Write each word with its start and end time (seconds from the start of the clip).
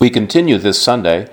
We 0.00 0.08
continue 0.08 0.56
this 0.56 0.80
Sunday 0.80 1.28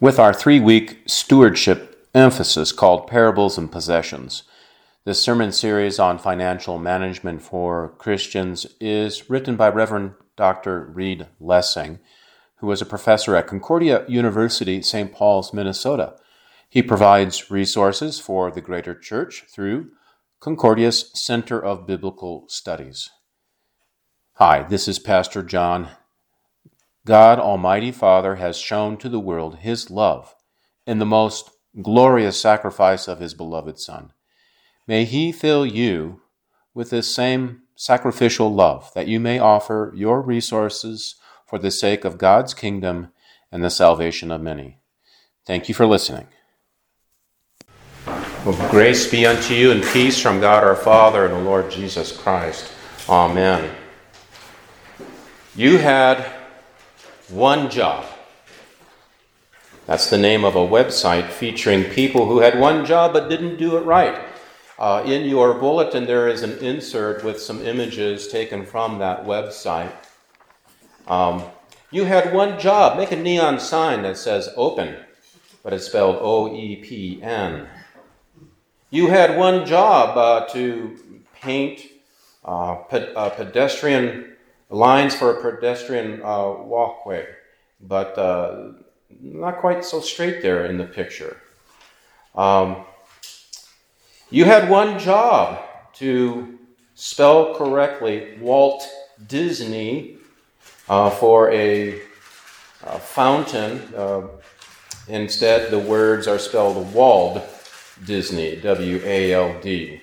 with 0.00 0.18
our 0.18 0.34
three 0.34 0.58
week 0.58 1.02
stewardship 1.06 2.08
emphasis 2.12 2.72
called 2.72 3.06
Parables 3.06 3.56
and 3.56 3.70
Possessions. 3.70 4.42
This 5.04 5.22
sermon 5.22 5.52
series 5.52 6.00
on 6.00 6.18
financial 6.18 6.76
management 6.80 7.40
for 7.40 7.94
Christians 7.98 8.66
is 8.80 9.30
written 9.30 9.54
by 9.54 9.68
Reverend 9.68 10.14
Dr. 10.36 10.90
Reed 10.92 11.28
Lessing, 11.38 12.00
who 12.56 12.72
is 12.72 12.82
a 12.82 12.86
professor 12.86 13.36
at 13.36 13.46
Concordia 13.46 14.04
University, 14.08 14.82
St. 14.82 15.12
Paul's, 15.12 15.54
Minnesota. 15.54 16.16
He 16.68 16.82
provides 16.82 17.48
resources 17.48 18.18
for 18.18 18.50
the 18.50 18.60
greater 18.60 18.96
church 18.96 19.44
through 19.54 19.92
Concordia's 20.40 21.12
Center 21.14 21.62
of 21.62 21.86
Biblical 21.86 22.46
Studies. 22.48 23.08
Hi, 24.34 24.64
this 24.64 24.88
is 24.88 24.98
Pastor 24.98 25.44
John 25.44 25.90
God 27.06 27.38
Almighty 27.38 27.92
Father 27.92 28.36
has 28.36 28.58
shown 28.58 28.96
to 28.98 29.08
the 29.08 29.20
world 29.20 29.58
His 29.58 29.90
love 29.90 30.34
in 30.86 30.98
the 30.98 31.06
most 31.06 31.50
glorious 31.80 32.40
sacrifice 32.40 33.08
of 33.08 33.20
His 33.20 33.34
beloved 33.34 33.78
Son. 33.78 34.12
May 34.86 35.04
He 35.04 35.32
fill 35.32 35.64
you 35.64 36.20
with 36.74 36.90
this 36.90 37.14
same 37.14 37.62
sacrificial 37.74 38.52
love, 38.52 38.92
that 38.94 39.08
you 39.08 39.18
may 39.18 39.38
offer 39.38 39.92
your 39.96 40.20
resources 40.20 41.16
for 41.46 41.58
the 41.58 41.70
sake 41.70 42.04
of 42.04 42.18
God's 42.18 42.54
kingdom 42.54 43.12
and 43.50 43.64
the 43.64 43.70
salvation 43.70 44.30
of 44.30 44.42
many. 44.42 44.78
Thank 45.46 45.68
you 45.68 45.74
for 45.74 45.86
listening. 45.86 46.28
Well, 48.06 48.70
grace 48.70 49.10
be 49.10 49.26
unto 49.26 49.54
you 49.54 49.70
and 49.70 49.82
peace 49.82 50.20
from 50.20 50.40
God 50.40 50.64
our 50.64 50.76
Father 50.76 51.24
and 51.24 51.34
the 51.34 51.40
Lord 51.40 51.70
Jesus 51.70 52.16
Christ. 52.16 52.72
Amen. 53.08 53.74
You 55.56 55.78
had 55.78 56.39
one 57.30 57.70
Job. 57.70 58.04
That's 59.86 60.08
the 60.08 60.18
name 60.18 60.44
of 60.44 60.54
a 60.54 60.66
website 60.66 61.30
featuring 61.30 61.84
people 61.84 62.26
who 62.26 62.38
had 62.38 62.60
one 62.60 62.86
job 62.86 63.12
but 63.12 63.28
didn't 63.28 63.56
do 63.56 63.76
it 63.76 63.80
right. 63.80 64.20
Uh, 64.78 65.02
in 65.04 65.28
your 65.28 65.54
bulletin, 65.54 66.06
there 66.06 66.28
is 66.28 66.42
an 66.42 66.58
insert 66.58 67.24
with 67.24 67.40
some 67.40 67.60
images 67.66 68.28
taken 68.28 68.64
from 68.64 68.98
that 69.00 69.24
website. 69.24 69.90
Um, 71.08 71.42
you 71.90 72.04
had 72.04 72.32
one 72.32 72.58
job. 72.60 72.96
Make 72.96 73.10
a 73.10 73.16
neon 73.16 73.58
sign 73.58 74.02
that 74.02 74.16
says 74.16 74.48
open, 74.56 74.96
but 75.64 75.72
it's 75.72 75.86
spelled 75.86 76.18
O 76.20 76.54
E 76.54 76.76
P 76.76 77.20
N. 77.20 77.66
You 78.90 79.08
had 79.08 79.36
one 79.36 79.66
job 79.66 80.16
uh, 80.16 80.46
to 80.52 80.96
paint 81.40 81.82
uh, 82.44 82.76
pe- 82.76 83.12
uh, 83.14 83.30
pedestrian 83.30 84.36
lines 84.70 85.14
for 85.14 85.36
a 85.36 85.42
pedestrian 85.42 86.22
uh, 86.22 86.52
walkway, 86.62 87.26
but 87.80 88.16
uh, 88.16 88.72
not 89.20 89.58
quite 89.58 89.84
so 89.84 90.00
straight 90.00 90.40
there 90.42 90.64
in 90.66 90.78
the 90.78 90.84
picture. 90.84 91.36
Um, 92.34 92.84
you 94.30 94.44
had 94.44 94.70
one 94.70 94.98
job 94.98 95.60
to 95.94 96.58
spell 96.94 97.54
correctly 97.54 98.38
Walt 98.40 98.88
Disney 99.26 100.18
uh, 100.88 101.10
for 101.10 101.50
a, 101.50 102.00
a 102.84 102.98
fountain. 102.98 103.82
Uh, 103.96 104.28
instead, 105.08 105.70
the 105.72 105.78
words 105.78 106.28
are 106.28 106.38
spelled 106.38 106.94
Wald 106.94 107.42
Disney, 108.04 108.56
W 108.56 109.00
A 109.04 109.32
L 109.34 109.60
D. 109.60 110.00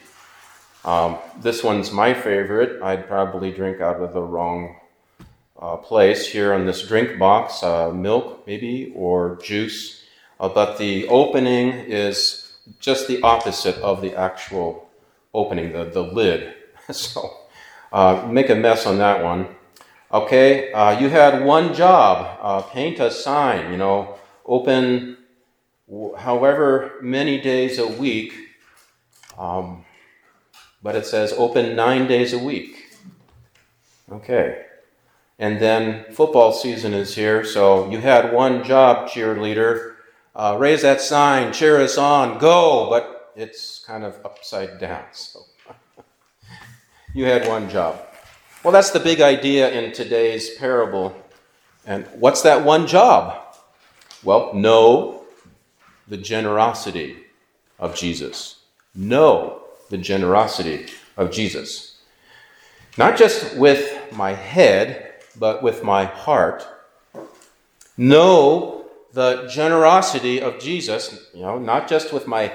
Um, 0.88 1.18
this 1.42 1.66
one's 1.66 1.92
my 1.92 2.14
favorite. 2.14 2.82
I'd 2.82 3.10
probably 3.10 3.52
drink 3.52 3.82
out 3.82 4.02
of 4.02 4.14
the 4.14 4.22
wrong 4.22 4.78
uh, 5.60 5.76
place 5.76 6.26
here 6.26 6.54
on 6.54 6.66
this 6.66 6.88
drink 6.88 7.20
box, 7.20 7.62
uh, 7.62 7.92
milk 7.92 8.48
maybe, 8.48 8.94
or 8.96 9.38
juice. 9.44 10.06
Uh, 10.40 10.48
but 10.48 10.78
the 10.78 11.06
opening 11.10 11.74
is 11.74 12.54
just 12.80 13.10
the 13.10 13.22
opposite 13.22 13.76
of 13.80 14.02
the 14.02 14.16
actual 14.16 14.88
opening, 15.34 15.74
the, 15.74 15.84
the 15.84 16.04
lid. 16.04 16.54
so 16.92 17.32
uh, 17.92 18.26
make 18.32 18.50
a 18.50 18.56
mess 18.56 18.86
on 18.86 18.98
that 19.00 19.22
one. 19.22 19.50
Okay, 20.14 20.72
uh, 20.72 20.98
you 20.98 21.10
had 21.10 21.44
one 21.44 21.74
job 21.74 22.40
uh, 22.42 22.62
paint 22.62 23.02
a 23.02 23.12
sign, 23.12 23.74
you 23.74 23.78
know, 23.78 24.16
open 24.46 25.18
however 26.18 26.94
many 27.02 27.42
days 27.42 27.78
a 27.78 27.88
week. 27.88 28.34
Um, 29.38 29.84
but 30.82 30.96
it 30.96 31.06
says 31.06 31.34
open 31.34 31.76
nine 31.76 32.08
days 32.08 32.34
a 32.34 32.40
week. 32.40 32.98
Okay. 34.12 34.66
And 35.40 35.60
then 35.60 36.06
football 36.14 36.52
season 36.52 36.94
is 36.94 37.14
here, 37.16 37.44
so 37.44 37.90
you 37.92 38.00
had 38.00 38.34
one 38.34 38.64
job, 38.64 39.08
cheerleader. 39.08 39.96
Uh, 40.36 40.56
raise 40.60 40.82
that 40.82 41.02
sign, 41.02 41.52
cheer 41.54 41.80
us 41.80 41.98
on, 41.98 42.38
go, 42.38 42.90
but 42.90 43.32
it's 43.36 43.84
kind 43.86 44.04
of 44.04 44.18
upside 44.26 44.80
down. 44.80 45.04
So 45.14 45.42
you 47.14 47.26
had 47.26 47.48
one 47.48 47.70
job. 47.70 48.00
Well, 48.64 48.72
that's 48.72 48.92
the 48.92 49.00
big 49.00 49.22
idea 49.22 49.72
in 49.72 49.92
today's 49.92 50.56
parable. 50.56 51.16
And 51.86 52.06
what's 52.14 52.42
that 52.44 52.64
one 52.64 52.86
job? 52.86 53.56
Well, 54.24 54.54
know 54.54 55.24
the 56.08 56.18
generosity 56.18 57.18
of 57.80 57.96
Jesus. 57.96 58.60
Know 58.94 59.67
the 59.90 59.98
generosity 59.98 60.88
of 61.16 61.32
Jesus. 61.32 61.98
Not 62.98 63.18
just 63.18 63.56
with 63.56 64.12
my 64.12 64.34
head, 64.34 65.14
but 65.38 65.62
with 65.62 65.84
my 65.84 66.06
heart. 66.06 66.68
Know 67.98 68.86
the 69.14 69.48
generosity 69.48 70.42
of 70.42 70.60
Jesus, 70.60 71.30
you 71.34 71.42
know, 71.42 71.58
not 71.58 71.88
just 71.88 72.14
with 72.14 72.28
my, 72.28 72.52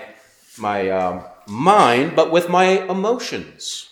my 0.59 0.91
um, 0.91 1.25
mind, 1.47 2.15
but 2.15 2.31
with 2.31 2.48
my 2.48 2.65
emotions. 2.88 3.88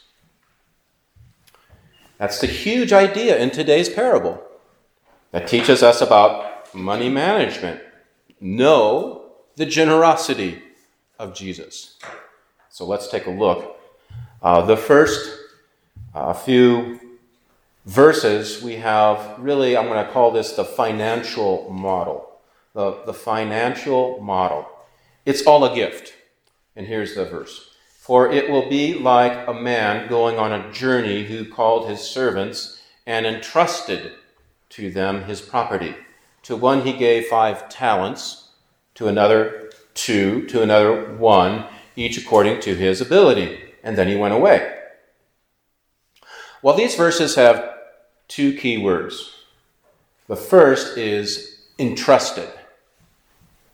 That's 2.19 2.41
the 2.41 2.47
huge 2.47 2.93
idea 2.93 3.39
in 3.39 3.51
today's 3.51 3.89
parable 3.89 4.43
that 5.31 5.49
teaches 5.49 5.83
us 5.83 6.01
about 6.01 6.75
money 6.75 7.09
management. 7.09 7.81
Know 8.41 9.31
the 9.57 9.67
generosity 9.67 10.63
of 11.19 11.35
Jesus. 11.35 11.99
So 12.71 12.87
let's 12.87 13.09
take 13.09 13.27
a 13.27 13.31
look. 13.31 13.79
Uh, 14.41 14.63
the 14.63 14.77
first 14.77 15.39
uh, 16.15 16.33
few 16.33 17.01
verses, 17.85 18.63
we 18.63 18.77
have 18.77 19.37
really, 19.39 19.77
I'm 19.77 19.87
going 19.87 20.05
to 20.05 20.13
call 20.13 20.31
this 20.31 20.53
the 20.53 20.65
financial 20.65 21.69
model. 21.71 22.29
The, 22.73 23.03
the 23.05 23.13
financial 23.13 24.21
model. 24.21 24.69
It's 25.27 25.45
all 25.45 25.65
a 25.65 25.75
gift. 25.75 26.15
And 26.77 26.87
here's 26.87 27.17
the 27.17 27.25
verse 27.25 27.71
For 27.99 28.31
it 28.31 28.49
will 28.49 28.71
be 28.71 28.95
like 28.95 29.49
a 29.49 29.53
man 29.53 30.09
going 30.09 30.39
on 30.39 30.53
a 30.53 30.73
journey 30.73 31.25
who 31.25 31.45
called 31.45 31.89
his 31.89 32.01
servants 32.01 32.81
and 33.05 33.27
entrusted 33.27 34.13
to 34.71 34.93
them 34.93 35.25
his 35.25 35.41
property. 35.41 35.97
To 36.45 36.55
one 36.55 36.83
he 36.83 36.93
gave 36.93 37.27
five 37.27 37.69
talents, 37.69 38.51
to 38.95 39.09
another 39.09 39.73
two, 39.95 40.47
to 40.47 40.63
another 40.63 41.15
one 41.17 41.67
each 42.01 42.17
according 42.17 42.61
to 42.61 42.75
his 42.75 43.01
ability. 43.01 43.61
And 43.83 43.97
then 43.97 44.09
he 44.09 44.17
went 44.17 44.35
away. 44.35 44.79
Well, 46.63 46.77
these 46.77 46.95
verses 46.95 47.35
have 47.37 47.75
two 48.29 48.57
key 48.57 48.79
words. 48.79 49.35
The 50.27 50.37
first 50.37 50.97
is 50.97 51.59
entrusted. 51.79 52.49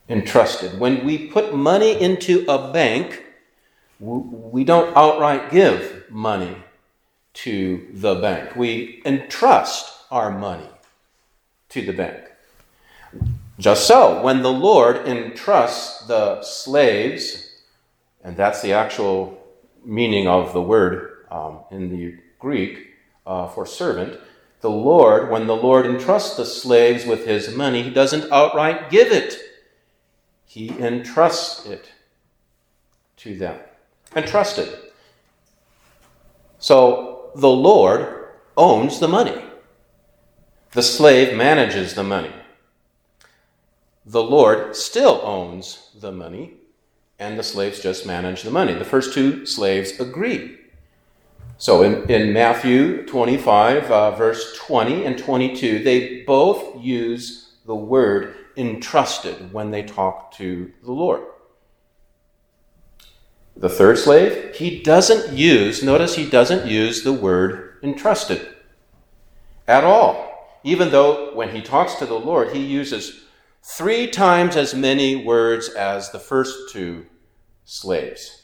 Entrusted. 0.09 0.78
When 0.78 1.04
we 1.04 1.26
put 1.28 1.54
money 1.54 2.00
into 2.00 2.44
a 2.48 2.72
bank, 2.72 3.25
we 3.98 4.65
don't 4.65 4.97
outright 4.97 5.50
give 5.50 6.04
money 6.10 6.56
to 7.34 7.88
the 7.92 8.15
bank. 8.16 8.56
We 8.56 9.03
entrust 9.04 9.92
our 10.10 10.31
money 10.31 10.69
to 11.70 11.84
the 11.84 11.92
bank. 11.92 12.25
Just 13.59 13.86
so, 13.86 14.22
when 14.22 14.42
the 14.42 14.53
Lord 14.53 15.09
entrusts 15.09 16.06
the 16.06 16.42
slaves 16.42 17.46
and 18.27 18.37
that's 18.37 18.61
the 18.61 18.73
actual 18.73 19.41
meaning 19.84 20.27
of 20.27 20.53
the 20.53 20.61
word 20.61 21.25
um, 21.31 21.61
in 21.71 21.89
the 21.89 22.19
Greek 22.41 22.89
uh, 23.25 23.47
for 23.47 23.65
servant. 23.65 24.19
The 24.63 24.69
Lord, 24.71 25.31
when 25.31 25.47
the 25.47 25.55
Lord 25.55 25.87
entrusts 25.87 26.37
the 26.37 26.45
slaves 26.45 27.07
with 27.07 27.25
his 27.25 27.55
money, 27.55 27.84
he 27.84 27.91
doesn't 27.91 28.31
outright 28.33 28.91
give 28.91 29.13
it, 29.13 29.39
he 30.45 30.71
entrusts 30.71 31.67
it 31.67 31.93
to 33.19 33.39
them. 33.39 33.61
Entrusted. 34.17 34.77
So 36.59 37.31
the 37.37 37.49
Lord 37.49 38.31
owns 38.57 38.99
the 38.99 39.09
money, 39.09 39.41
the 40.73 40.83
slave 40.83 41.37
manages 41.37 41.95
the 41.95 42.03
money. 42.03 42.33
The 44.05 44.23
Lord 44.23 44.75
still 44.75 45.21
owns 45.23 45.91
the 45.95 46.11
money 46.11 46.55
and 47.18 47.39
the 47.39 47.42
slaves 47.42 47.80
just 47.80 48.07
manage 48.07 48.42
the 48.42 48.51
money. 48.51 48.74
The 48.74 48.84
first 48.84 49.15
two 49.15 49.47
slaves 49.47 49.98
agree. 49.98 50.59
So 51.59 51.83
in, 51.83 52.10
in 52.10 52.33
Matthew 52.33 53.07
25, 53.07 53.91
uh, 53.91 54.10
verse 54.13 54.57
20 54.59 55.04
and 55.04 55.18
22, 55.18 55.78
they 55.83 56.22
both 56.24 56.83
use 56.83 57.54
the 57.65 57.74
word 57.74 58.34
entrusted 58.57 59.53
when 59.53 59.71
they 59.71 59.83
talk 59.83 60.33
to 60.33 60.71
the 60.83 60.92
Lord. 60.92 61.22
The 63.57 63.68
third 63.71 63.97
slave, 63.97 64.54
he 64.54 64.83
doesn't 64.83 65.33
use, 65.33 65.83
notice 65.83 66.15
he 66.15 66.28
doesn't 66.28 66.66
use 66.66 67.03
the 67.03 67.13
word 67.13 67.78
entrusted 67.83 68.47
at 69.66 69.83
all. 69.83 70.59
Even 70.63 70.91
though 70.91 71.34
when 71.34 71.54
he 71.54 71.63
talks 71.63 71.95
to 71.95 72.07
the 72.07 72.18
Lord, 72.18 72.54
he 72.54 72.63
uses 72.63 73.24
three 73.68 74.07
times 74.07 74.54
as 74.54 74.74
many 74.74 75.16
words 75.16 75.68
as 75.71 76.10
the 76.10 76.21
first 76.21 76.71
two 76.71 77.04
slaves 77.65 78.42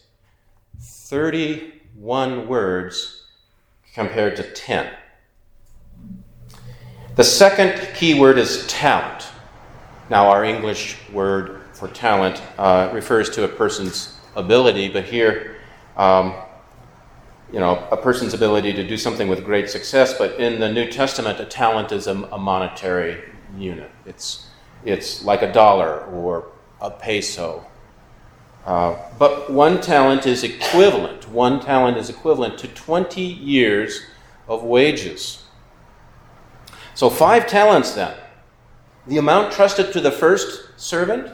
31 0.80 2.48
words 2.48 3.26
compared 3.94 4.34
to 4.34 4.42
10. 4.42 4.90
The 7.14 7.22
second 7.22 7.94
key 7.94 8.19
word 8.19 8.36
is 8.36 8.66
talent. 8.66 9.28
Now, 10.10 10.28
our 10.28 10.44
English 10.44 10.96
word 11.10 11.60
for 11.72 11.86
talent 11.88 12.42
uh, 12.58 12.90
refers 12.92 13.30
to 13.30 13.44
a 13.44 13.48
person's 13.48 14.19
ability, 14.34 14.88
but 14.88 15.04
here, 15.04 15.56
um, 15.96 16.34
you 17.52 17.60
know, 17.60 17.86
a 17.92 17.96
person's 17.96 18.34
ability 18.34 18.72
to 18.72 18.86
do 18.86 18.96
something 18.96 19.28
with 19.28 19.44
great 19.44 19.70
success. 19.70 20.16
But 20.16 20.40
in 20.40 20.58
the 20.58 20.72
New 20.72 20.90
Testament, 20.90 21.38
a 21.38 21.44
talent 21.44 21.92
is 21.92 22.06
a, 22.06 22.16
a 22.32 22.38
monetary 22.38 23.22
unit. 23.56 23.90
It's 24.06 24.48
it's 24.84 25.25
like 25.25 25.43
a 25.43 25.52
dollar 25.52 26.05
or 26.06 26.52
a 26.81 26.90
peso. 26.90 27.64
Uh, 28.64 28.96
but 29.19 29.50
one 29.50 29.81
talent 29.81 30.26
is 30.26 30.44
equivalent. 30.44 31.29
One 31.29 31.61
talent 31.61 31.96
is 31.96 32.08
equivalent 32.08 32.58
to 32.58 32.69
20 32.69 33.20
years 33.20 34.02
of 34.49 34.62
wages. 34.62 35.44
So 36.94 37.11
five 37.11 37.46
talents 37.46 37.93
then. 37.93 38.17
The 39.06 39.19
amount 39.19 39.52
trusted 39.52 39.93
to 39.93 40.00
the 40.00 40.12
first 40.12 40.69
servant 40.76 41.32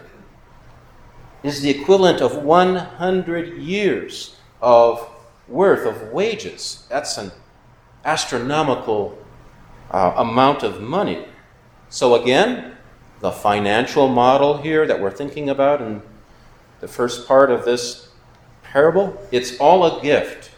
is 1.42 1.60
the 1.60 1.70
equivalent 1.70 2.20
of 2.20 2.36
100 2.36 3.58
years 3.58 4.36
of 4.62 5.06
worth 5.46 5.86
of 5.86 6.12
wages. 6.12 6.86
That's 6.88 7.18
an 7.18 7.30
astronomical 8.04 9.18
uh, 9.90 10.14
amount 10.16 10.62
of 10.62 10.80
money. 10.80 11.26
So, 11.90 12.14
again, 12.14 12.76
the 13.20 13.32
financial 13.32 14.08
model 14.08 14.58
here 14.58 14.86
that 14.86 15.00
we're 15.00 15.10
thinking 15.10 15.48
about 15.48 15.80
in 15.80 16.02
the 16.80 16.88
first 16.88 17.26
part 17.26 17.50
of 17.50 17.64
this 17.64 18.08
parable, 18.62 19.20
it's 19.32 19.58
all 19.58 19.98
a 19.98 20.02
gift. 20.02 20.50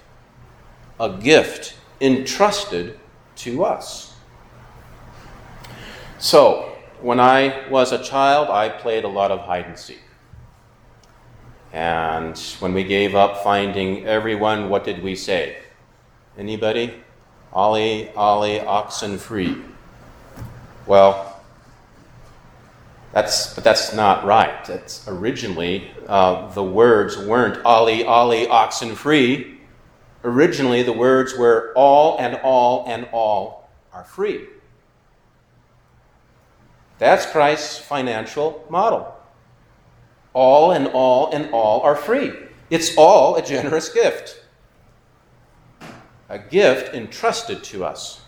A 0.99 1.17
gift 1.17 1.77
entrusted 2.01 2.99
to 3.37 3.65
us. 3.65 4.15
So, 6.19 6.77
when 7.01 7.19
I 7.19 7.67
was 7.71 7.93
a 7.93 8.03
child, 8.03 8.51
I 8.51 8.69
played 8.69 9.05
a 9.05 9.09
lot 9.09 9.31
of 9.31 9.41
hide 9.41 9.65
and 9.65 9.79
seek. 9.79 10.03
And 11.73 12.37
when 12.59 12.75
we 12.75 12.85
gave 12.85 13.15
up 13.15 13.43
finding 13.43 14.07
everyone, 14.07 14.69
what 14.69 14.85
did 14.85 15.03
we 15.03 15.15
say? 15.15 15.59
Anybody? 16.37 16.95
Ollie, 17.53 18.11
Ollie, 18.11 18.61
oxen 18.61 19.19
free. 19.19 19.57
Well, 20.87 21.40
that's 23.21 23.55
but 23.55 23.65
that's 23.65 23.93
not 23.93 24.25
right. 24.25 24.65
That's 24.65 25.07
originally 25.07 25.91
uh, 26.09 26.51
the 26.53 26.65
words 26.65 27.19
weren't 27.19 27.63
Ollie, 27.65 28.05
Ollie, 28.05 28.49
oxen 28.49 28.95
free. 28.95 29.59
Originally, 30.25 30.83
the 30.83 30.93
words 30.93 31.37
were 31.37 31.73
all 31.77 32.19
and 32.19 32.37
all 32.37 32.85
and 32.87 33.07
all 33.13 33.69
are 33.93 34.05
free. 34.05 34.47
That's 36.99 37.27
Christ's 37.27 37.79
financial 37.79 38.65
model. 38.71 39.15
All 40.33 40.73
and 40.73 40.87
all 40.89 41.31
and 41.33 41.51
all 41.53 41.81
are 41.83 41.97
free. 41.97 42.33
It's 42.71 42.97
all 42.97 43.37
a 43.37 43.43
generous 43.43 43.89
gift. 43.91 44.43
A 46.29 46.39
gift 46.39 46.95
entrusted 46.95 47.65
to 47.65 47.85
us. 47.85 48.21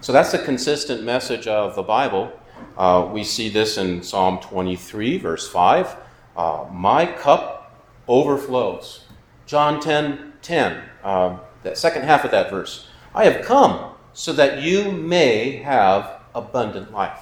So 0.00 0.12
that's 0.12 0.32
the 0.32 0.38
consistent 0.38 1.02
message 1.02 1.46
of 1.46 1.74
the 1.74 1.82
Bible. 1.82 2.32
Uh, 2.76 3.08
we 3.12 3.24
see 3.24 3.48
this 3.48 3.76
in 3.76 4.02
Psalm 4.02 4.38
23, 4.38 5.18
verse 5.18 5.48
5. 5.48 5.96
Uh, 6.36 6.66
My 6.70 7.06
cup 7.06 7.80
overflows. 8.08 9.04
John 9.46 9.80
10 9.80 10.32
10, 10.42 10.82
uh, 11.04 11.38
that 11.62 11.78
second 11.78 12.02
half 12.02 12.24
of 12.24 12.30
that 12.32 12.50
verse. 12.50 12.88
I 13.14 13.24
have 13.24 13.44
come 13.44 13.92
so 14.12 14.32
that 14.32 14.60
you 14.60 14.90
may 14.90 15.56
have 15.56 16.20
abundant 16.34 16.92
life. 16.92 17.20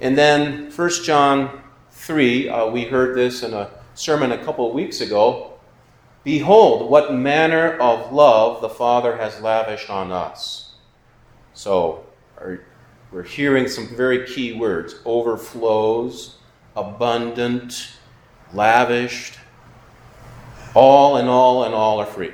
And 0.00 0.16
then 0.16 0.72
1 0.74 0.90
John 1.04 1.62
3, 1.90 2.48
uh, 2.48 2.66
we 2.70 2.84
heard 2.84 3.16
this 3.16 3.42
in 3.42 3.52
a 3.52 3.70
sermon 3.94 4.32
a 4.32 4.44
couple 4.44 4.66
of 4.66 4.74
weeks 4.74 5.00
ago. 5.00 5.52
Behold, 6.24 6.90
what 6.90 7.14
manner 7.14 7.76
of 7.78 8.12
love 8.12 8.62
the 8.62 8.68
Father 8.68 9.16
has 9.16 9.40
lavished 9.40 9.90
on 9.90 10.10
us. 10.10 10.74
So, 11.52 12.04
we're 13.12 13.22
hearing 13.22 13.68
some 13.68 13.94
very 13.94 14.26
key 14.26 14.54
words 14.54 14.94
overflows, 15.04 16.38
abundant, 16.74 17.92
lavished. 18.54 19.38
All 20.74 21.18
and 21.18 21.28
all 21.28 21.64
and 21.64 21.74
all 21.74 22.00
are 22.00 22.06
free. 22.06 22.32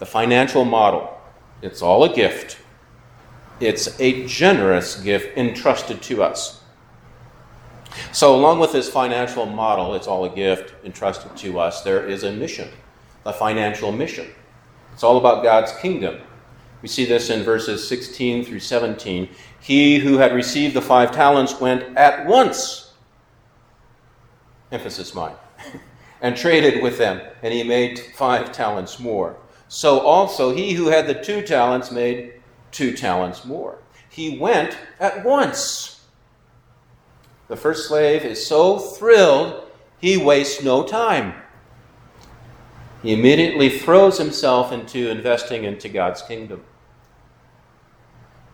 The 0.00 0.06
financial 0.06 0.64
model, 0.64 1.16
it's 1.62 1.80
all 1.80 2.02
a 2.02 2.12
gift. 2.12 2.58
It's 3.60 3.98
a 4.00 4.26
generous 4.26 5.00
gift 5.00 5.38
entrusted 5.38 6.02
to 6.02 6.24
us. 6.24 6.60
So, 8.10 8.34
along 8.34 8.58
with 8.58 8.72
this 8.72 8.90
financial 8.90 9.46
model, 9.46 9.94
it's 9.94 10.08
all 10.08 10.24
a 10.24 10.34
gift 10.34 10.74
entrusted 10.84 11.36
to 11.36 11.60
us, 11.60 11.82
there 11.82 12.04
is 12.04 12.24
a 12.24 12.32
mission, 12.32 12.68
a 13.24 13.32
financial 13.32 13.92
mission. 13.92 14.26
It's 14.92 15.04
all 15.04 15.16
about 15.16 15.44
God's 15.44 15.72
kingdom. 15.78 16.20
We 16.84 16.88
see 16.88 17.06
this 17.06 17.30
in 17.30 17.44
verses 17.44 17.88
16 17.88 18.44
through 18.44 18.60
17. 18.60 19.30
He 19.58 20.00
who 20.00 20.18
had 20.18 20.34
received 20.34 20.74
the 20.74 20.82
five 20.82 21.12
talents 21.12 21.58
went 21.58 21.96
at 21.96 22.26
once, 22.26 22.92
emphasis 24.70 25.14
mine, 25.14 25.36
and 26.20 26.36
traded 26.36 26.82
with 26.82 26.98
them, 26.98 27.22
and 27.42 27.54
he 27.54 27.62
made 27.62 27.98
five 27.98 28.52
talents 28.52 29.00
more. 29.00 29.38
So 29.66 30.00
also 30.00 30.54
he 30.54 30.74
who 30.74 30.88
had 30.88 31.06
the 31.06 31.14
two 31.14 31.40
talents 31.40 31.90
made 31.90 32.34
two 32.70 32.92
talents 32.92 33.46
more. 33.46 33.78
He 34.10 34.36
went 34.36 34.76
at 35.00 35.24
once 35.24 36.02
the 37.48 37.56
first 37.56 37.88
slave 37.88 38.26
is 38.26 38.46
so 38.46 38.78
thrilled, 38.78 39.70
he 40.02 40.18
wastes 40.18 40.62
no 40.62 40.84
time. 40.84 41.32
He 43.02 43.14
immediately 43.14 43.70
throws 43.70 44.18
himself 44.18 44.70
into 44.70 45.08
investing 45.08 45.64
into 45.64 45.88
God's 45.88 46.20
kingdom. 46.20 46.62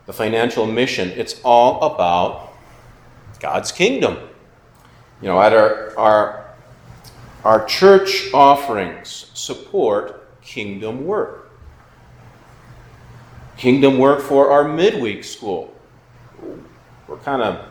The 0.07 0.13
financial 0.13 0.67
mission, 0.67 1.11
it's 1.11 1.41
all 1.45 1.95
about 1.95 2.53
God's 3.39 3.73
kingdom. 3.73 4.17
You 5.23 5.29
know, 5.29 5.41
at 5.41 5.53
our, 5.53 5.99
our, 5.99 6.55
our 7.45 7.65
church 7.67 8.33
offerings 8.33 9.31
support 9.35 10.41
kingdom 10.43 11.05
work. 11.05 11.51
Kingdom 13.57 13.99
work 13.99 14.21
for 14.21 14.51
our 14.51 14.67
midweek 14.67 15.23
school. 15.25 15.75
We're 17.07 17.19
kind 17.19 17.43
of 17.43 17.67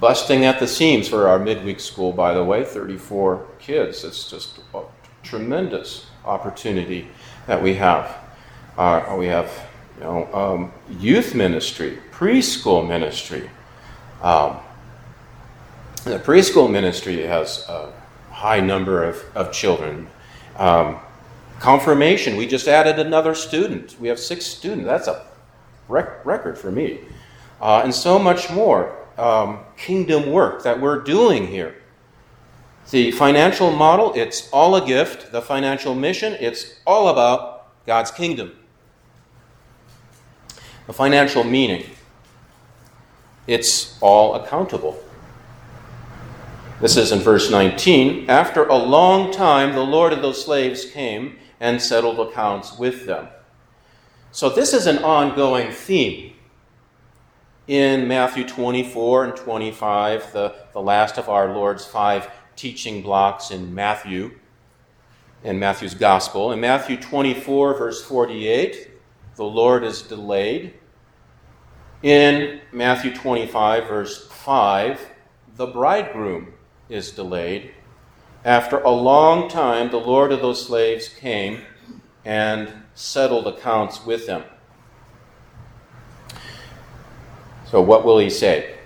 busting 0.00 0.44
at 0.44 0.58
the 0.60 0.66
seams 0.66 1.08
for 1.08 1.28
our 1.28 1.38
midweek 1.38 1.80
school, 1.80 2.12
by 2.12 2.34
the 2.34 2.44
way, 2.44 2.64
34 2.64 3.46
kids. 3.58 4.04
It's 4.04 4.30
just 4.30 4.60
a 4.74 4.82
tremendous 5.22 6.06
opportunity 6.24 7.08
that 7.46 7.62
we 7.62 7.74
have. 7.74 8.16
Uh, 8.78 9.14
we 9.18 9.26
have 9.26 9.50
you 9.96 10.04
know, 10.04 10.32
um, 10.34 10.72
youth 10.98 11.34
ministry, 11.34 11.98
preschool 12.12 12.86
ministry. 12.86 13.50
Um, 14.22 14.58
the 16.04 16.18
preschool 16.18 16.70
ministry 16.70 17.22
has 17.22 17.66
a 17.68 17.92
high 18.30 18.60
number 18.60 19.04
of, 19.04 19.24
of 19.34 19.52
children. 19.52 20.08
Um, 20.56 20.98
confirmation, 21.58 22.36
we 22.36 22.46
just 22.46 22.68
added 22.68 22.98
another 22.98 23.34
student. 23.34 23.96
We 23.98 24.08
have 24.08 24.18
six 24.18 24.46
students. 24.46 24.86
That's 24.86 25.08
a 25.08 25.26
rec- 25.88 26.24
record 26.24 26.58
for 26.58 26.70
me. 26.70 27.00
Uh, 27.60 27.80
and 27.82 27.94
so 27.94 28.18
much 28.18 28.50
more 28.50 28.96
um, 29.16 29.60
kingdom 29.76 30.30
work 30.30 30.62
that 30.64 30.80
we're 30.80 31.00
doing 31.00 31.46
here. 31.46 31.74
The 32.90 33.10
financial 33.12 33.72
model, 33.72 34.12
it's 34.14 34.48
all 34.50 34.76
a 34.76 34.86
gift. 34.86 35.32
The 35.32 35.42
financial 35.42 35.94
mission, 35.94 36.36
it's 36.38 36.76
all 36.86 37.08
about 37.08 37.84
God's 37.86 38.10
kingdom. 38.10 38.52
The 40.86 40.92
financial 40.92 41.42
meaning, 41.44 41.84
it's 43.46 43.98
all 44.00 44.34
accountable. 44.36 45.02
This 46.80 46.96
is 46.96 47.10
in 47.10 47.20
verse 47.20 47.50
19. 47.50 48.28
After 48.28 48.66
a 48.66 48.76
long 48.76 49.32
time, 49.32 49.74
the 49.74 49.80
Lord 49.80 50.12
of 50.12 50.22
those 50.22 50.44
slaves 50.44 50.84
came 50.84 51.38
and 51.58 51.80
settled 51.80 52.20
accounts 52.20 52.78
with 52.78 53.06
them. 53.06 53.28
So, 54.30 54.50
this 54.50 54.74
is 54.74 54.86
an 54.86 54.98
ongoing 54.98 55.72
theme 55.72 56.34
in 57.66 58.06
Matthew 58.06 58.46
24 58.46 59.24
and 59.24 59.36
25, 59.36 60.32
the, 60.32 60.54
the 60.72 60.80
last 60.80 61.18
of 61.18 61.28
our 61.28 61.52
Lord's 61.52 61.84
five 61.84 62.30
teaching 62.54 63.02
blocks 63.02 63.50
in 63.50 63.74
Matthew, 63.74 64.38
in 65.42 65.58
Matthew's 65.58 65.94
Gospel. 65.94 66.52
In 66.52 66.60
Matthew 66.60 66.96
24, 66.96 67.78
verse 67.78 68.04
48, 68.04 68.90
the 69.36 69.44
Lord 69.44 69.84
is 69.84 70.02
delayed. 70.02 70.74
In 72.02 72.60
Matthew 72.72 73.14
25, 73.14 73.88
verse 73.88 74.26
5, 74.28 75.00
the 75.56 75.66
bridegroom 75.66 76.52
is 76.88 77.10
delayed. 77.10 77.70
After 78.44 78.78
a 78.78 78.90
long 78.90 79.48
time, 79.48 79.90
the 79.90 79.96
Lord 79.98 80.32
of 80.32 80.40
those 80.40 80.64
slaves 80.64 81.08
came 81.08 81.62
and 82.24 82.72
settled 82.94 83.46
accounts 83.46 84.04
with 84.04 84.26
them. 84.26 84.42
So, 87.70 87.80
what 87.80 88.04
will 88.04 88.18
he 88.18 88.30
say? 88.30 88.76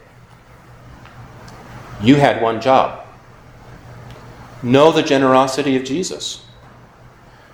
You 2.03 2.17
had 2.17 2.41
one 2.41 2.61
job. 2.61 3.07
Know 4.63 4.91
the 4.91 5.03
generosity 5.03 5.77
of 5.77 5.85
Jesus. 5.85 6.45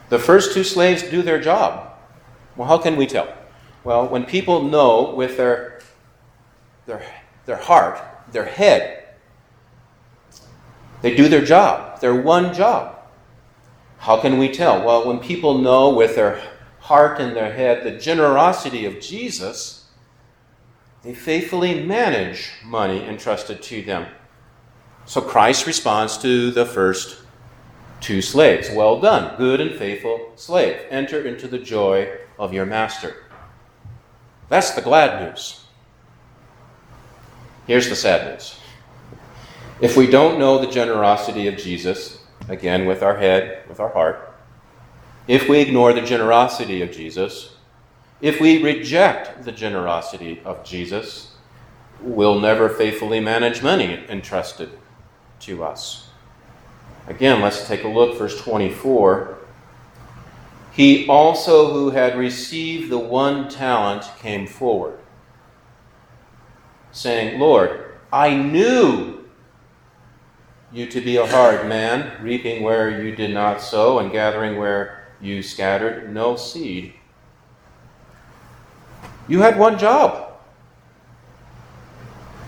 The 0.08 0.18
first 0.18 0.54
two 0.54 0.62
slaves 0.62 1.02
do 1.02 1.22
their 1.22 1.40
job. 1.40 1.85
Well, 2.56 2.68
how 2.68 2.78
can 2.78 2.96
we 2.96 3.06
tell? 3.06 3.32
Well, 3.84 4.08
when 4.08 4.24
people 4.24 4.62
know 4.62 5.14
with 5.14 5.36
their, 5.36 5.80
their, 6.86 7.02
their 7.44 7.56
heart, 7.56 8.00
their 8.32 8.44
head, 8.44 9.04
they 11.02 11.14
do 11.14 11.28
their 11.28 11.44
job, 11.44 12.00
their 12.00 12.14
one 12.14 12.54
job. 12.54 12.96
How 13.98 14.20
can 14.20 14.38
we 14.38 14.48
tell? 14.48 14.84
Well, 14.84 15.06
when 15.06 15.18
people 15.18 15.58
know 15.58 15.90
with 15.90 16.16
their 16.16 16.42
heart 16.80 17.20
and 17.20 17.36
their 17.36 17.52
head 17.52 17.84
the 17.84 17.98
generosity 17.98 18.84
of 18.84 19.00
Jesus, 19.00 19.88
they 21.02 21.14
faithfully 21.14 21.84
manage 21.84 22.50
money 22.64 23.04
entrusted 23.04 23.62
to 23.62 23.82
them. 23.82 24.06
So 25.04 25.20
Christ 25.20 25.66
responds 25.66 26.18
to 26.18 26.50
the 26.50 26.66
first 26.66 27.22
two 28.00 28.22
slaves 28.22 28.70
Well 28.70 29.00
done, 29.00 29.36
good 29.36 29.60
and 29.60 29.76
faithful 29.76 30.32
slave. 30.36 30.80
Enter 30.90 31.26
into 31.26 31.48
the 31.48 31.58
joy 31.58 32.16
of 32.38 32.52
your 32.52 32.66
master. 32.66 33.16
That's 34.48 34.72
the 34.72 34.82
glad 34.82 35.22
news. 35.22 35.64
Here's 37.66 37.88
the 37.88 37.96
sad 37.96 38.32
news. 38.32 38.58
If 39.80 39.96
we 39.96 40.06
don't 40.06 40.38
know 40.38 40.58
the 40.58 40.70
generosity 40.70 41.48
of 41.48 41.56
Jesus, 41.56 42.20
again 42.48 42.86
with 42.86 43.02
our 43.02 43.16
head, 43.16 43.68
with 43.68 43.80
our 43.80 43.90
heart, 43.90 44.34
if 45.26 45.48
we 45.48 45.60
ignore 45.60 45.92
the 45.92 46.00
generosity 46.00 46.82
of 46.82 46.92
Jesus, 46.92 47.56
if 48.20 48.40
we 48.40 48.62
reject 48.62 49.44
the 49.44 49.52
generosity 49.52 50.40
of 50.44 50.64
Jesus, 50.64 51.34
we'll 52.00 52.40
never 52.40 52.68
faithfully 52.68 53.20
manage 53.20 53.62
money 53.62 54.04
entrusted 54.08 54.70
to 55.40 55.64
us. 55.64 56.05
Again, 57.08 57.40
let's 57.40 57.66
take 57.66 57.84
a 57.84 57.88
look, 57.88 58.18
verse 58.18 58.40
24. 58.40 59.38
He 60.72 61.06
also, 61.08 61.72
who 61.72 61.90
had 61.90 62.18
received 62.18 62.90
the 62.90 62.98
one 62.98 63.48
talent, 63.48 64.04
came 64.18 64.46
forward, 64.46 64.98
saying, 66.92 67.40
Lord, 67.40 67.94
I 68.12 68.34
knew 68.34 69.24
you 70.72 70.86
to 70.86 71.00
be 71.00 71.16
a 71.16 71.26
hard 71.26 71.68
man, 71.68 72.22
reaping 72.22 72.62
where 72.62 73.02
you 73.02 73.14
did 73.14 73.30
not 73.30 73.62
sow, 73.62 73.98
and 73.98 74.12
gathering 74.12 74.58
where 74.58 75.06
you 75.20 75.42
scattered 75.42 76.12
no 76.12 76.36
seed. 76.36 76.92
You 79.28 79.40
had 79.40 79.58
one 79.58 79.78
job. 79.78 80.34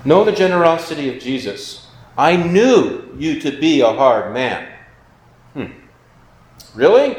Know 0.04 0.24
the 0.24 0.32
generosity 0.32 1.14
of 1.14 1.22
Jesus. 1.22 1.87
I 2.18 2.34
knew 2.34 3.14
you 3.16 3.40
to 3.42 3.52
be 3.60 3.80
a 3.80 3.92
hard 3.92 4.34
man. 4.34 4.68
Hmm. 5.54 5.66
Really? 6.74 7.16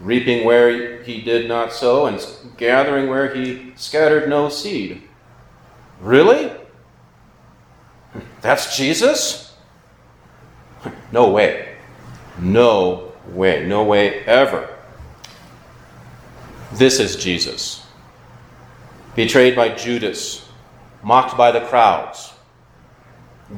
Reaping 0.00 0.44
where 0.44 1.00
he 1.04 1.22
did 1.22 1.46
not 1.46 1.72
sow 1.72 2.06
and 2.06 2.20
gathering 2.56 3.08
where 3.08 3.32
he 3.32 3.72
scattered 3.76 4.28
no 4.28 4.48
seed. 4.48 5.02
Really? 6.00 6.50
That's 8.40 8.76
Jesus? 8.76 9.54
No 11.12 11.30
way. 11.30 11.76
No 12.40 13.12
way. 13.28 13.64
No 13.64 13.84
way 13.84 14.24
ever. 14.24 14.76
This 16.72 16.98
is 16.98 17.14
Jesus. 17.14 17.86
Betrayed 19.14 19.54
by 19.54 19.68
Judas, 19.68 20.48
mocked 21.04 21.36
by 21.36 21.52
the 21.52 21.60
crowds, 21.60 22.32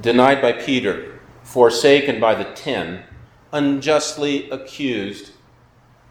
denied 0.00 0.40
by 0.40 0.52
Peter, 0.52 1.20
forsaken 1.42 2.20
by 2.20 2.34
the 2.34 2.52
ten, 2.54 3.04
unjustly 3.52 4.48
accused 4.50 5.32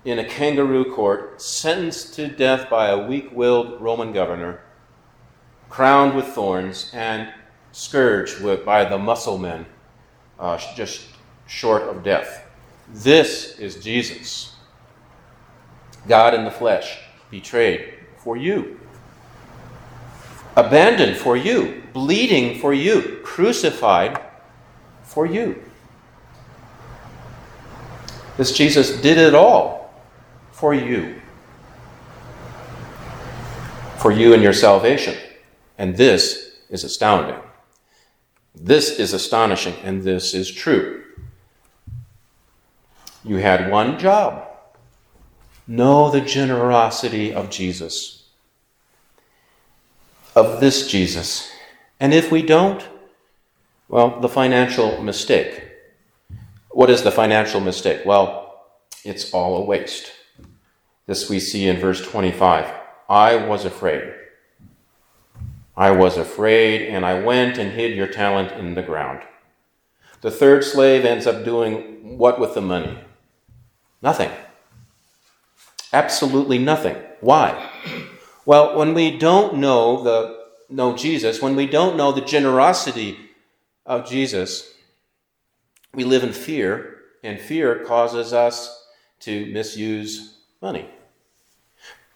in 0.03 0.19
a 0.19 0.25
kangaroo 0.25 0.93
court, 0.93 1.41
sentenced 1.41 2.13
to 2.15 2.27
death 2.27 2.69
by 2.69 2.89
a 2.89 3.07
weak 3.07 3.31
willed 3.31 3.79
Roman 3.81 4.11
governor, 4.11 4.61
crowned 5.69 6.15
with 6.15 6.25
thorns, 6.25 6.91
and 6.93 7.31
scourged 7.71 8.41
with, 8.41 8.65
by 8.65 8.83
the 8.83 8.97
muscle 8.97 9.37
men, 9.37 9.65
uh, 10.39 10.57
just 10.75 11.07
short 11.47 11.83
of 11.83 12.03
death. 12.03 12.45
This 12.93 13.57
is 13.57 13.81
Jesus, 13.81 14.55
God 16.07 16.33
in 16.33 16.43
the 16.43 16.51
flesh, 16.51 16.99
betrayed 17.29 17.93
for 18.17 18.35
you, 18.35 18.80
abandoned 20.55 21.17
for 21.17 21.37
you, 21.37 21.83
bleeding 21.93 22.59
for 22.59 22.73
you, 22.73 23.19
crucified 23.23 24.21
for 25.03 25.25
you. 25.25 25.63
This 28.37 28.51
Jesus 28.51 29.01
did 29.01 29.17
it 29.17 29.35
all 29.35 29.93
for 30.51 30.73
you, 30.73 31.21
for 33.97 34.11
you 34.11 34.33
and 34.33 34.41
your 34.41 34.53
salvation. 34.53 35.15
And 35.77 35.97
this 35.97 36.59
is 36.69 36.83
astounding. 36.83 37.39
This 38.55 38.99
is 38.99 39.13
astonishing, 39.13 39.75
and 39.83 40.03
this 40.03 40.33
is 40.33 40.51
true. 40.51 41.03
You 43.23 43.37
had 43.37 43.71
one 43.71 43.99
job 43.99 44.47
know 45.67 46.11
the 46.11 46.21
generosity 46.21 47.33
of 47.33 47.49
Jesus, 47.49 48.20
of 50.35 50.59
this 50.59 50.87
Jesus. 50.87 51.51
And 51.99 52.13
if 52.13 52.31
we 52.31 52.41
don't, 52.41 52.87
well, 53.87 54.19
the 54.19 54.29
financial 54.29 55.01
mistake. 55.03 55.63
What 56.69 56.89
is 56.89 57.03
the 57.03 57.11
financial 57.11 57.59
mistake? 57.59 58.05
Well, 58.05 58.65
it's 59.03 59.33
all 59.33 59.57
a 59.57 59.65
waste. 59.65 60.11
This 61.05 61.29
we 61.29 61.39
see 61.39 61.67
in 61.67 61.77
verse 61.77 62.01
25. 62.01 62.73
I 63.09 63.35
was 63.35 63.65
afraid. 63.65 64.13
I 65.75 65.91
was 65.91 66.17
afraid, 66.17 66.87
and 66.87 67.05
I 67.05 67.21
went 67.21 67.57
and 67.57 67.71
hid 67.71 67.95
your 67.95 68.07
talent 68.07 68.51
in 68.53 68.75
the 68.75 68.81
ground. 68.81 69.21
The 70.21 70.31
third 70.31 70.63
slave 70.63 71.03
ends 71.03 71.27
up 71.27 71.43
doing 71.43 72.17
what 72.17 72.39
with 72.39 72.53
the 72.53 72.61
money? 72.61 72.99
Nothing. 74.01 74.31
Absolutely 75.91 76.57
nothing. 76.57 76.95
Why? 77.19 77.69
Well, 78.45 78.77
when 78.77 78.93
we 78.93 79.17
don't 79.17 79.57
know 79.57 80.03
the 80.03 80.41
know 80.69 80.95
Jesus, 80.95 81.41
when 81.41 81.55
we 81.55 81.67
don't 81.67 81.97
know 81.97 82.11
the 82.11 82.21
generosity 82.21 83.17
of 83.85 84.07
Jesus, 84.07 84.73
we 85.93 86.03
live 86.03 86.23
in 86.23 86.33
fear, 86.33 86.99
and 87.23 87.39
fear 87.39 87.83
causes 87.83 88.33
us 88.33 88.85
to 89.19 89.51
misuse 89.51 90.37
money. 90.61 90.89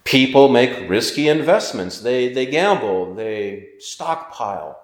People 0.03 0.49
make 0.49 0.89
risky 0.89 1.27
investments. 1.27 1.99
They, 1.99 2.31
they 2.31 2.45
gamble, 2.45 3.15
they 3.15 3.69
stockpile, 3.79 4.79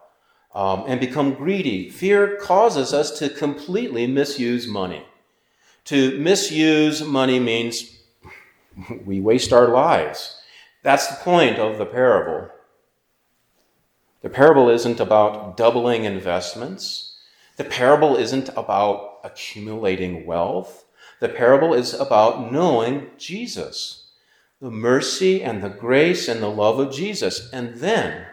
um, 0.53 0.83
and 0.87 0.99
become 0.99 1.33
greedy. 1.33 1.89
Fear 1.89 2.37
causes 2.37 2.93
us 2.93 3.17
to 3.19 3.29
completely 3.29 4.05
misuse 4.07 4.67
money. 4.67 5.05
To 5.85 6.19
misuse 6.19 7.01
money 7.03 7.39
means 7.39 7.97
we 9.05 9.19
waste 9.19 9.53
our 9.53 9.69
lives. 9.69 10.40
That's 10.83 11.07
the 11.07 11.23
point 11.23 11.59
of 11.59 11.77
the 11.77 11.85
parable. 11.85 12.49
The 14.21 14.29
parable 14.29 14.69
isn't 14.69 14.99
about 14.99 15.57
doubling 15.57 16.05
investments. 16.05 17.17
The 17.57 17.63
parable 17.63 18.15
isn't 18.15 18.49
about 18.49 19.19
accumulating 19.23 20.25
wealth. 20.25 20.85
The 21.19 21.29
parable 21.29 21.73
is 21.73 21.93
about 21.93 22.51
knowing 22.51 23.11
Jesus, 23.17 24.09
the 24.59 24.71
mercy 24.71 25.43
and 25.43 25.61
the 25.61 25.69
grace 25.69 26.27
and 26.27 26.41
the 26.41 26.49
love 26.49 26.79
of 26.79 26.93
Jesus. 26.93 27.49
And 27.51 27.75
then 27.75 28.25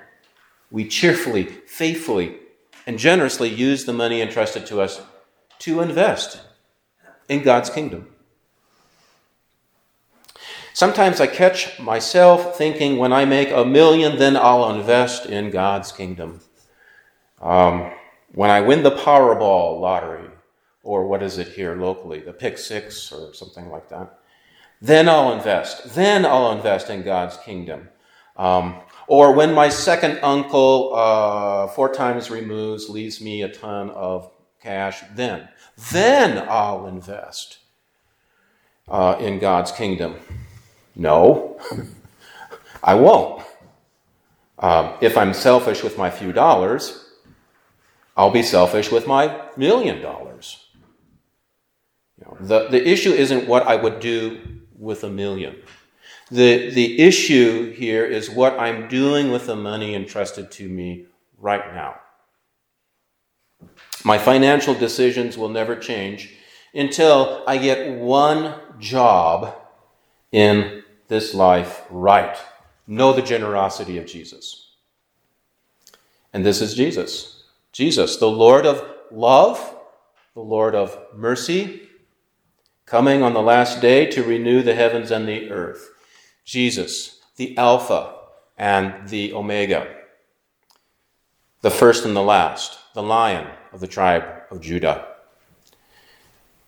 we 0.70 0.88
cheerfully, 0.88 1.44
faithfully, 1.44 2.36
and 2.86 2.98
generously 2.98 3.48
use 3.50 3.84
the 3.84 3.92
money 3.92 4.22
entrusted 4.22 4.66
to 4.66 4.80
us 4.80 5.02
to 5.60 5.80
invest 5.80 6.40
in 7.28 7.42
God's 7.42 7.68
kingdom. 7.68 8.08
Sometimes 10.78 11.20
I 11.20 11.26
catch 11.26 11.80
myself 11.80 12.56
thinking 12.56 12.98
when 12.98 13.12
I 13.12 13.24
make 13.24 13.50
a 13.50 13.64
million, 13.64 14.16
then 14.16 14.36
I'll 14.36 14.70
invest 14.70 15.26
in 15.26 15.50
God's 15.50 15.90
kingdom. 15.90 16.40
Um, 17.42 17.90
when 18.32 18.50
I 18.50 18.60
win 18.60 18.84
the 18.84 18.92
Powerball 18.92 19.80
lottery, 19.80 20.30
or 20.84 21.08
what 21.08 21.20
is 21.20 21.36
it 21.36 21.48
here 21.48 21.74
locally, 21.74 22.20
the 22.20 22.32
Pick 22.32 22.58
Six 22.58 23.10
or 23.10 23.34
something 23.34 23.68
like 23.70 23.88
that, 23.88 24.20
then 24.80 25.08
I'll 25.08 25.32
invest. 25.32 25.96
Then 25.96 26.24
I'll 26.24 26.52
invest 26.52 26.90
in 26.90 27.02
God's 27.02 27.36
kingdom. 27.38 27.88
Um, 28.36 28.76
or 29.08 29.32
when 29.32 29.52
my 29.54 29.70
second 29.70 30.20
uncle, 30.22 30.92
uh, 30.94 31.66
four 31.66 31.92
times 31.92 32.30
removes, 32.30 32.88
leaves 32.88 33.20
me 33.20 33.42
a 33.42 33.48
ton 33.48 33.90
of 33.90 34.30
cash, 34.62 35.02
then, 35.16 35.48
then 35.90 36.46
I'll 36.48 36.86
invest 36.86 37.58
uh, 38.86 39.16
in 39.18 39.40
God's 39.40 39.72
kingdom. 39.72 40.14
No, 40.98 41.58
I 42.82 42.94
won't. 42.94 43.44
Um, 44.58 44.94
if 45.00 45.16
I'm 45.16 45.32
selfish 45.32 45.84
with 45.84 45.96
my 45.96 46.10
few 46.10 46.32
dollars, 46.32 47.08
I'll 48.16 48.32
be 48.32 48.42
selfish 48.42 48.90
with 48.90 49.06
my 49.06 49.42
million 49.56 50.02
dollars. 50.02 50.66
You 52.18 52.26
know, 52.26 52.36
the, 52.40 52.68
the 52.68 52.88
issue 52.88 53.12
isn't 53.12 53.46
what 53.46 53.68
I 53.68 53.76
would 53.76 54.00
do 54.00 54.40
with 54.76 55.04
a 55.04 55.10
million. 55.10 55.56
The, 56.30 56.70
the 56.70 57.00
issue 57.00 57.72
here 57.72 58.04
is 58.04 58.28
what 58.28 58.58
I'm 58.58 58.88
doing 58.88 59.30
with 59.30 59.46
the 59.46 59.56
money 59.56 59.94
entrusted 59.94 60.50
to 60.52 60.68
me 60.68 61.06
right 61.38 61.72
now. 61.72 61.94
My 64.04 64.18
financial 64.18 64.74
decisions 64.74 65.38
will 65.38 65.48
never 65.48 65.76
change 65.76 66.34
until 66.74 67.44
I 67.46 67.56
get 67.58 67.92
one 67.98 68.54
job 68.78 69.54
in 70.32 70.77
this 71.08 71.34
life 71.34 71.82
right. 71.90 72.36
Know 72.86 73.12
the 73.12 73.22
generosity 73.22 73.98
of 73.98 74.06
Jesus. 74.06 74.68
And 76.32 76.44
this 76.44 76.60
is 76.60 76.74
Jesus. 76.74 77.44
Jesus, 77.72 78.16
the 78.16 78.30
Lord 78.30 78.66
of 78.66 78.84
love, 79.10 79.76
the 80.34 80.40
Lord 80.40 80.74
of 80.74 80.96
mercy, 81.14 81.88
coming 82.86 83.22
on 83.22 83.34
the 83.34 83.42
last 83.42 83.80
day 83.80 84.06
to 84.06 84.22
renew 84.22 84.62
the 84.62 84.74
heavens 84.74 85.10
and 85.10 85.28
the 85.28 85.50
earth. 85.50 85.90
Jesus, 86.44 87.20
the 87.36 87.56
Alpha 87.58 88.14
and 88.56 89.08
the 89.08 89.32
Omega, 89.34 89.94
the 91.60 91.70
first 91.70 92.04
and 92.04 92.16
the 92.16 92.22
last, 92.22 92.78
the 92.94 93.02
Lion 93.02 93.46
of 93.72 93.80
the 93.80 93.86
tribe 93.86 94.24
of 94.50 94.60
Judah, 94.60 95.06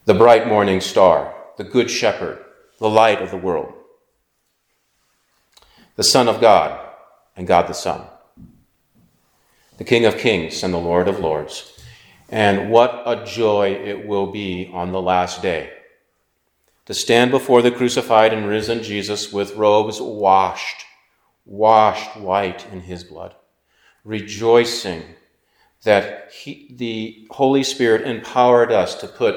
the 0.05 0.15
bright 0.15 0.47
morning 0.47 0.81
star, 0.81 1.35
the 1.57 1.65
Good 1.65 1.91
Shepherd, 1.91 2.45
the 2.79 2.91
light 2.91 3.23
of 3.23 3.31
the 3.31 3.37
world, 3.37 3.73
the 6.01 6.05
Son 6.05 6.29
of 6.29 6.41
God 6.41 6.81
and 7.37 7.47
God 7.47 7.67
the 7.67 7.75
Son, 7.75 8.01
the 9.77 9.85
King 9.85 10.07
of 10.07 10.17
Kings 10.17 10.63
and 10.63 10.73
the 10.73 10.79
Lord 10.79 11.09
of 11.09 11.19
Lords. 11.19 11.79
And 12.31 12.71
what 12.71 13.03
a 13.05 13.23
joy 13.27 13.73
it 13.73 14.07
will 14.07 14.29
be 14.29 14.71
on 14.73 14.93
the 14.93 15.03
last 15.03 15.43
day 15.43 15.71
to 16.87 16.95
stand 16.95 17.31
before 17.31 17.61
the 17.61 17.71
crucified 17.71 18.33
and 18.33 18.49
risen 18.49 18.83
Jesus 18.83 19.31
with 19.31 19.57
robes 19.57 20.01
washed, 20.01 20.87
washed 21.45 22.17
white 22.17 22.67
in 22.73 22.81
his 22.81 23.05
blood, 23.05 23.35
rejoicing 24.03 25.03
that 25.83 26.33
he, 26.33 26.75
the 26.79 27.27
Holy 27.31 27.63
Spirit 27.63 28.09
empowered 28.09 28.73
us 28.73 28.95
to 29.03 29.07
put 29.07 29.37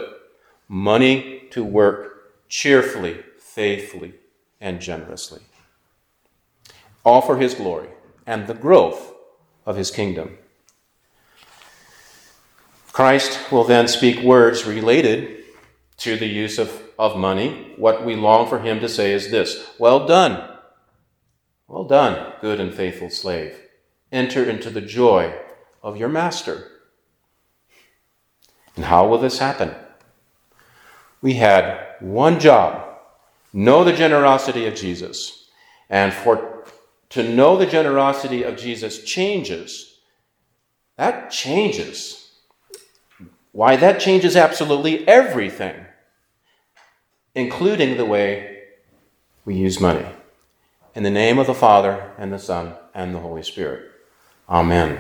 money 0.70 1.44
to 1.52 1.62
work 1.62 2.48
cheerfully, 2.48 3.22
faithfully, 3.38 4.14
and 4.62 4.80
generously. 4.80 5.42
All 7.04 7.22
for 7.22 7.38
his 7.38 7.54
glory 7.54 7.90
and 8.26 8.48
the 8.48 8.54
growth 8.54 9.14
of 9.66 9.76
his 9.76 9.92
kingdom. 9.92 10.38
Christ 12.92 13.52
will 13.52 13.64
then 13.64 13.88
speak 13.88 14.24
words 14.24 14.66
related 14.66 15.44
to 15.98 16.16
the 16.18 16.28
use 16.28 16.58
of 16.60 16.84
of 16.98 17.18
money, 17.18 17.74
what 17.78 18.06
we 18.06 18.16
long 18.16 18.48
for 18.48 18.60
him 18.60 18.80
to 18.80 18.90
say 18.90 19.12
is 19.12 19.32
this 19.32 19.70
Well 19.80 20.06
done. 20.06 20.50
Well 21.68 21.86
done, 21.86 22.34
good 22.42 22.60
and 22.60 22.74
faithful 22.74 23.10
slave. 23.10 23.60
Enter 24.12 24.44
into 24.44 24.70
the 24.70 24.82
joy 24.82 25.36
of 25.82 25.98
your 25.98 26.10
master. 26.10 26.70
And 28.76 28.86
how 28.86 29.08
will 29.08 29.18
this 29.18 29.40
happen? 29.40 29.74
We 31.22 31.36
had 31.36 31.96
one 32.00 32.40
job 32.40 32.90
know 33.54 33.84
the 33.84 33.94
generosity 33.94 34.66
of 34.66 34.76
Jesus. 34.76 35.50
And 35.90 36.14
for 36.14 36.53
to 37.14 37.28
know 37.28 37.58
the 37.58 37.66
generosity 37.66 38.44
of 38.44 38.58
Jesus 38.58 39.04
changes. 39.04 40.00
That 40.98 41.32
changes. 41.32 42.32
Why, 43.52 43.76
that 43.76 44.00
changes 44.00 44.36
absolutely 44.36 45.08
everything 45.08 45.86
including 47.36 47.98
the 47.98 48.06
way 48.06 48.64
we 49.46 49.56
use 49.56 49.80
money. 49.80 50.06
In 50.96 51.04
the 51.04 51.10
name 51.10 51.40
of 51.40 51.48
the 51.48 51.54
Father, 51.54 52.12
and 52.18 52.32
the 52.32 52.40
Son, 52.40 52.76
and 52.94 53.16
the 53.16 53.20
Holy 53.20 53.44
Spirit. 53.44 53.90
Amen. 54.48 55.00